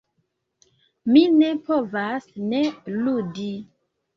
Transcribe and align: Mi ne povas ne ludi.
Mi 1.11 1.23
ne 1.35 1.51
povas 1.67 2.27
ne 2.55 2.65
ludi. 3.05 3.47